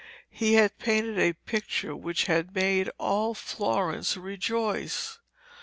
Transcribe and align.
He 0.31 0.55
had 0.55 0.79
painted 0.79 1.19
a 1.19 1.33
picture 1.45 1.95
which 1.95 2.23
had 2.25 2.55
made 2.55 2.89
all 2.97 3.35
Florence 3.35 4.17
rejoice. 4.17 5.19